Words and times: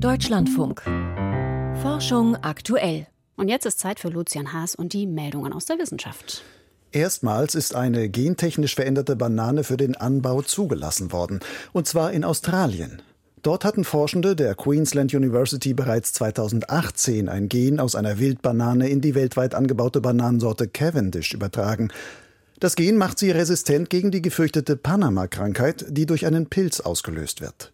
Deutschlandfunk. 0.00 0.82
Forschung 1.82 2.36
aktuell. 2.36 3.08
Und 3.36 3.48
jetzt 3.48 3.66
ist 3.66 3.80
Zeit 3.80 3.98
für 3.98 4.08
Lucian 4.08 4.52
Haas 4.52 4.76
und 4.76 4.92
die 4.92 5.08
Meldungen 5.08 5.52
aus 5.52 5.64
der 5.64 5.78
Wissenschaft. 5.78 6.44
Erstmals 6.92 7.56
ist 7.56 7.74
eine 7.74 8.08
gentechnisch 8.08 8.76
veränderte 8.76 9.16
Banane 9.16 9.64
für 9.64 9.76
den 9.76 9.96
Anbau 9.96 10.42
zugelassen 10.42 11.10
worden, 11.10 11.40
und 11.72 11.88
zwar 11.88 12.12
in 12.12 12.22
Australien. 12.22 13.02
Dort 13.42 13.64
hatten 13.64 13.82
Forschende 13.82 14.36
der 14.36 14.54
Queensland 14.54 15.14
University 15.14 15.74
bereits 15.74 16.12
2018 16.12 17.28
ein 17.28 17.48
Gen 17.48 17.80
aus 17.80 17.96
einer 17.96 18.20
Wildbanane 18.20 18.88
in 18.88 19.00
die 19.00 19.16
weltweit 19.16 19.54
angebaute 19.54 20.00
Bananensorte 20.00 20.68
Cavendish 20.68 21.34
übertragen. 21.34 21.90
Das 22.60 22.76
Gen 22.76 22.98
macht 22.98 23.18
sie 23.18 23.32
resistent 23.32 23.90
gegen 23.90 24.10
die 24.10 24.22
gefürchtete 24.22 24.76
Panama-Krankheit, 24.76 25.86
die 25.88 26.06
durch 26.06 26.24
einen 26.24 26.46
Pilz 26.46 26.80
ausgelöst 26.80 27.40
wird. 27.40 27.72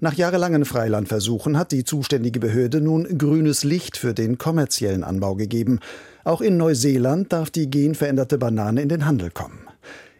Nach 0.00 0.14
jahrelangen 0.14 0.64
Freilandversuchen 0.64 1.58
hat 1.58 1.72
die 1.72 1.82
zuständige 1.82 2.38
Behörde 2.38 2.80
nun 2.80 3.18
grünes 3.18 3.64
Licht 3.64 3.96
für 3.96 4.14
den 4.14 4.38
kommerziellen 4.38 5.02
Anbau 5.02 5.34
gegeben. 5.34 5.80
Auch 6.22 6.40
in 6.40 6.56
Neuseeland 6.56 7.32
darf 7.32 7.50
die 7.50 7.68
genveränderte 7.68 8.38
Banane 8.38 8.80
in 8.80 8.88
den 8.88 9.06
Handel 9.06 9.30
kommen. 9.32 9.58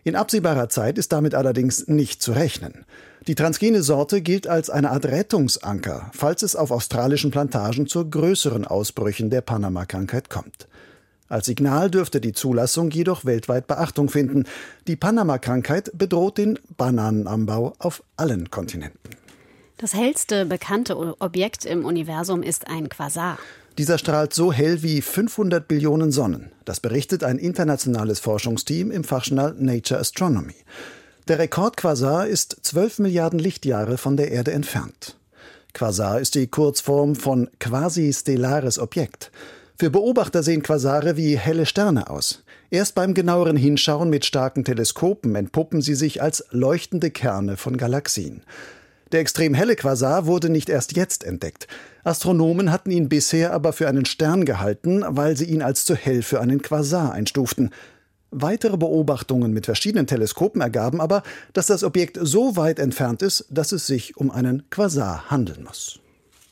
In 0.03 0.17
absehbarer 0.17 0.69
Zeit 0.69 0.99
ist 0.99 1.13
damit 1.13 1.37
allerdings 1.37 1.87
nicht 1.87 2.21
zu 2.23 2.33
rechnen. 2.33 2.87
Die 3.29 3.37
transgene 3.37 3.83
Sorte 3.83 4.21
gilt 4.21 4.49
als 4.49 4.69
eine 4.69 4.91
Art 4.91 5.07
Rettungsanker, 5.07 6.11
falls 6.13 6.43
es 6.43 6.57
auf 6.57 6.73
australischen 6.73 7.31
Plantagen 7.31 7.87
zu 7.87 8.09
größeren 8.09 8.65
Ausbrüchen 8.65 9.31
der 9.31 9.43
Panama-Krankheit 9.43 10.29
kommt. 10.29 10.67
Als 11.29 11.47
Signal 11.47 11.89
dürfte 11.89 12.21
die 12.21 12.33
Zulassung 12.33 12.91
jedoch 12.91 13.25
weltweit 13.27 13.69
Beachtung 13.69 14.09
finden. 14.09 14.45
Die 14.89 14.97
Panama-Krankheit 14.97 15.93
bedroht 15.95 16.39
den 16.39 16.59
Bananenanbau 16.77 17.75
auf 17.79 18.03
allen 18.17 18.51
Kontinenten. 18.51 19.28
Das 19.81 19.95
hellste 19.95 20.45
bekannte 20.45 20.97
Objekt 21.21 21.65
im 21.65 21.85
Universum 21.85 22.43
ist 22.43 22.67
ein 22.67 22.89
Quasar. 22.89 23.39
Dieser 23.79 23.97
strahlt 23.97 24.35
so 24.35 24.53
hell 24.53 24.83
wie 24.83 25.01
500 25.01 25.69
Billionen 25.69 26.11
Sonnen. 26.11 26.51
Das 26.65 26.81
berichtet 26.81 27.23
ein 27.23 27.39
internationales 27.39 28.19
Forschungsteam 28.19 28.91
im 28.91 29.05
Fachjournal 29.05 29.55
Nature 29.57 30.01
Astronomy. 30.01 30.57
Der 31.29 31.39
Rekordquasar 31.39 32.27
ist 32.27 32.57
12 32.63 32.99
Milliarden 32.99 33.39
Lichtjahre 33.39 33.99
von 33.99 34.17
der 34.17 34.33
Erde 34.33 34.51
entfernt. 34.51 35.17
Quasar 35.75 36.19
ist 36.19 36.35
die 36.35 36.49
Kurzform 36.49 37.15
von 37.15 37.49
quasi-stellares 37.61 38.81
Objekt. 38.81 39.31
Für 39.79 39.91
Beobachter 39.91 40.43
sehen 40.43 40.65
Quasare 40.65 41.17
wie 41.17 41.39
helle 41.39 41.67
Sterne 41.67 42.11
aus. 42.11 42.43
Erst 42.71 42.97
beim 42.97 43.15
genaueren 43.15 43.57
Hinschauen 43.57 44.11
mit 44.11 44.25
starken 44.25 44.65
Teleskopen 44.65 45.37
entpuppen 45.37 45.83
sie 45.83 45.95
sich 45.95 46.21
als 46.21 46.45
leuchtende 46.51 47.13
Kerne 47.13 47.57
von 47.57 47.77
Galaxien. 47.77 48.43
Der 49.13 49.21
extrem 49.21 49.55
helle 49.55 49.77
Quasar 49.77 50.27
wurde 50.27 50.51
nicht 50.51 50.69
erst 50.69 50.97
jetzt 50.97 51.25
entdeckt. 51.25 51.67
Astronomen 52.05 52.71
hatten 52.71 52.91
ihn 52.91 53.09
bisher 53.09 53.53
aber 53.53 53.73
für 53.73 53.89
einen 53.89 54.05
Stern 54.05 54.45
gehalten, 54.45 55.05
weil 55.07 55.37
sie 55.37 55.47
ihn 55.47 55.63
als 55.63 55.85
zu 55.85 55.95
hell 55.95 56.23
für 56.23 56.41
einen 56.41 56.63
Quasar 56.63 57.13
einstuften. 57.13 57.71
Weitere 58.31 58.77
Beobachtungen 58.77 59.53
mit 59.53 59.65
verschiedenen 59.65 60.07
Teleskopen 60.07 60.61
ergaben 60.61 61.01
aber, 61.01 61.23
dass 61.55 61.67
das 61.67 61.83
Objekt 61.83 62.19
so 62.21 62.57
weit 62.57 62.79
entfernt 62.79 63.23
ist, 63.23 63.47
dass 63.51 63.73
es 63.73 63.87
sich 63.87 64.19
um 64.19 64.31
einen 64.31 64.69
Quasar 64.69 65.31
handeln 65.31 65.65
muss. 65.65 66.01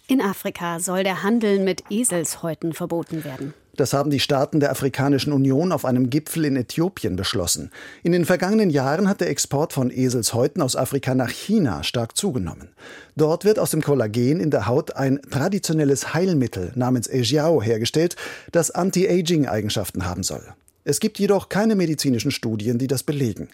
In 0.09 0.23
Afrika 0.23 0.79
soll 0.79 1.03
der 1.03 1.23
Handel 1.23 1.59
mit 1.59 1.85
Eselshäuten 1.91 2.73
verboten 2.73 3.25
werden. 3.25 3.53
Das 3.77 3.93
haben 3.93 4.11
die 4.11 4.21
Staaten 4.21 4.59
der 4.59 4.71
Afrikanischen 4.71 5.33
Union 5.33 5.71
auf 5.71 5.85
einem 5.85 6.09
Gipfel 6.09 6.47
in 6.47 6.57
Äthiopien 6.57 7.15
beschlossen. 7.15 7.71
In 8.03 8.13
den 8.13 8.25
vergangenen 8.25 8.71
Jahren 8.71 9.07
hat 9.07 9.21
der 9.21 9.29
Export 9.29 9.75
von 9.75 9.91
Eselshäuten 9.91 10.63
aus 10.63 10.77
Afrika 10.77 11.15
nach 11.15 11.31
China 11.31 11.83
stark 11.83 12.17
zugenommen. 12.17 12.69
Dort 13.17 13.45
wird 13.45 13.59
aus 13.59 13.71
dem 13.71 13.83
Kollagen 13.83 14.41
in 14.41 14.51
der 14.51 14.67
Haut 14.67 14.97
ein 14.97 15.21
traditionelles 15.31 16.15
Heilmittel 16.15 16.73
namens 16.75 17.07
Ejiao 17.07 17.63
hergestellt, 17.63 18.17
das 18.51 18.71
Anti-Aging-Eigenschaften 18.71 20.07
haben 20.07 20.23
soll. 20.23 20.43
Es 20.85 21.01
gibt 21.01 21.19
jedoch 21.19 21.49
keine 21.49 21.75
medizinischen 21.75 22.31
Studien, 22.31 22.79
die 22.79 22.87
das 22.87 23.03
belegen. 23.03 23.49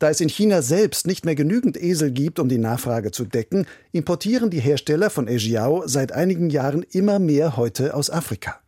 Da 0.00 0.10
es 0.10 0.20
in 0.20 0.28
China 0.28 0.62
selbst 0.62 1.06
nicht 1.06 1.24
mehr 1.24 1.36
genügend 1.36 1.80
Esel 1.80 2.10
gibt, 2.10 2.40
um 2.40 2.48
die 2.48 2.58
Nachfrage 2.58 3.12
zu 3.12 3.24
decken, 3.24 3.66
importieren 3.92 4.50
die 4.50 4.58
Hersteller 4.58 5.10
von 5.10 5.28
Ejiao 5.28 5.86
seit 5.86 6.10
einigen 6.10 6.50
Jahren 6.50 6.84
immer 6.90 7.20
mehr 7.20 7.56
Häute 7.56 7.94
aus 7.94 8.10
Afrika. 8.10 8.61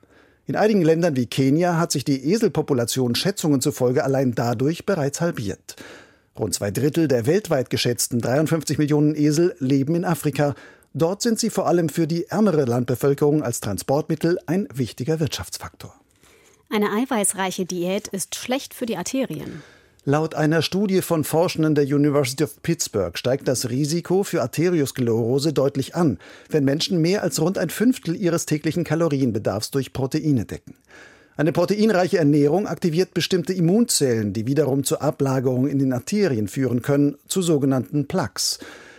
In 0.47 0.57
einigen 0.57 0.83
Ländern 0.83 1.17
wie 1.17 1.27
Kenia 1.27 1.79
hat 1.79 1.91
sich 1.91 2.05
die 2.05 2.33
Eselpopulation 2.33 3.15
Schätzungen 3.15 3.63
zufolge 3.63 4.05
allein 4.05 4.35
dadurch 4.35 4.85
bereits 4.85 5.23
halbiert. 5.23 5.77
Rund 6.39 6.53
zwei 6.53 6.71
Drittel 6.71 7.09
der 7.09 7.27
weltweit 7.27 7.71
geschätzten 7.71 8.21
53 8.21 8.77
Millionen 8.77 9.15
Esel 9.15 9.55
leben 9.59 9.95
in 9.95 10.05
Afrika. 10.05 10.55
Dort 10.93 11.23
sind 11.23 11.39
sie 11.39 11.49
vor 11.49 11.67
allem 11.67 11.89
für 11.89 12.07
die 12.07 12.27
ärmere 12.27 12.67
Landbevölkerung 12.67 13.43
als 13.43 13.61
Transportmittel 13.61 14.39
ein 14.47 14.69
wichtiger 14.75 15.19
Wirtschaftsfaktor. 15.19 15.95
Eine 16.71 16.91
eiweißreiche 16.91 17.65
Diät 17.65 18.09
ist 18.09 18.35
schlecht 18.35 18.75
für 18.75 18.85
die 18.85 18.97
Arterien. 18.97 19.63
Laut 20.07 20.35
einer 20.35 20.61
Studie 20.61 21.01
von 21.01 21.25
Forschenden 21.25 21.75
der 21.75 21.87
University 21.87 22.45
of 22.45 22.63
Pittsburgh 22.63 23.17
steigt 23.17 23.49
das 23.49 23.71
Risiko 23.71 24.23
für 24.23 24.43
Arteriosklerose 24.43 25.55
deutlich 25.55 25.95
an, 25.95 26.19
wenn 26.51 26.63
Menschen 26.63 27.01
mehr 27.01 27.23
als 27.23 27.41
rund 27.41 27.57
ein 27.57 27.71
Fünftel 27.71 28.15
ihres 28.15 28.45
täglichen 28.45 28.85
Kalorienbedarfs 28.85 29.71
durch 29.71 29.95
Proteine 29.95 30.45
decken. 30.45 30.75
Eine 31.39 31.53
proteinreiche 31.53 32.19
Ernährung 32.19 32.67
aktiviert 32.67 33.15
bestimmte 33.15 33.55
Immunzellen, 33.55 34.35
die 34.35 34.47
wiederum 34.47 34.85
zur 34.85 35.01
Ablagerung 35.01 35.67
in 35.69 35.79
den 35.79 35.95
Arterien 35.95 36.49
führen 36.49 36.83
können, 36.83 37.17
zu 37.27 37.41
sogenannten 37.41 38.07
Plaques. 38.07 38.59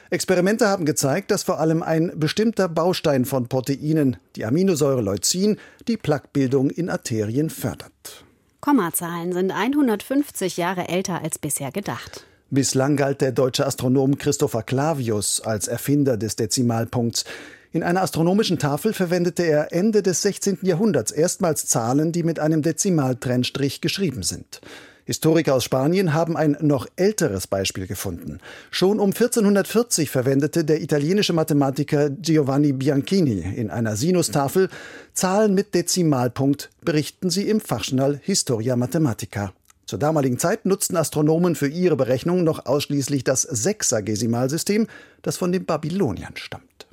Experimente 0.10 0.68
haben 0.68 0.86
gezeigt, 0.86 1.30
dass 1.30 1.44
vor 1.44 1.60
allem 1.60 1.84
ein 1.84 2.14
bestimmter 2.16 2.68
Baustein 2.68 3.26
von 3.26 3.48
Proteinen, 3.48 4.18
die 4.36 4.44
Aminosäure 4.44 5.02
Leucin, 5.02 5.58
die 5.88 5.98
Plaquebildung 5.98 6.72
in 6.72 6.90
Arterien 6.90 7.52
fördert. 7.52 8.26
Kommazahlen 8.66 9.32
sind 9.32 9.52
150 9.52 10.58
Jahre 10.58 10.90
älter 10.90 11.22
als 11.22 11.38
bisher 11.38 11.72
gedacht. 11.72 12.26
Bislang 12.50 12.96
galt 12.98 13.22
der 13.22 13.32
deutsche 13.32 13.64
Astronom 13.64 14.18
Christopher 14.18 14.64
Clavius 14.64 15.40
als 15.40 15.68
Erfinder 15.68 16.18
des 16.18 16.36
Dezimalpunkts. 16.36 17.26
In 17.74 17.84
einer 17.84 18.02
astronomischen 18.02 18.58
Tafel 18.58 18.94
verwendete 18.94 19.44
er 19.44 19.72
Ende 19.72 20.02
des 20.02 20.24
16. 20.24 20.60
Jahrhunderts 20.64 21.12
erstmals 21.12 21.68
Zahlen, 21.68 22.12
die 22.12 22.24
mit 22.24 22.40
einem 22.40 22.64
Dezimaltrennstrich 22.64 23.82
geschrieben 23.82 24.24
sind. 24.24 24.62
Historiker 25.06 25.54
aus 25.54 25.64
Spanien 25.64 26.14
haben 26.14 26.36
ein 26.36 26.58
noch 26.62 26.88
älteres 26.96 27.46
Beispiel 27.46 27.86
gefunden. 27.86 28.40
Schon 28.72 29.00
um 29.00 29.12
1440 29.12 30.10
verwendete 30.10 30.66
der 30.66 30.82
italienische 30.82 31.34
Mathematiker 31.34 32.10
Giovanni 32.10 32.74
Bianchini 32.74 33.42
in 33.56 33.70
einer 33.70 33.96
Sinustafel 33.96 34.70
Zahlen 35.14 35.54
mit 35.54 35.76
Dezimalpunkt, 35.76 36.72
berichten 36.84 37.30
sie 37.30 37.48
im 37.48 37.62
Fachjournal 37.62 38.20
Historia 38.24 38.76
Mathematica. 38.76 39.54
Zur 39.86 40.00
damaligen 40.00 40.40
Zeit 40.40 40.66
nutzten 40.66 40.98
Astronomen 40.98 41.54
für 41.54 41.68
ihre 41.68 41.96
Berechnungen 41.96 42.44
noch 42.44 42.66
ausschließlich 42.66 43.24
das 43.24 43.44
Sechsergesimalsystem, 43.44 44.88
das 45.22 45.38
von 45.38 45.52
den 45.52 45.66
Babyloniern 45.66 46.36
stammt. 46.36 46.85